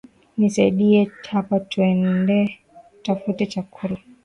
[0.37, 2.59] Nisaidie hapa tuende
[2.91, 3.97] tutafute chakula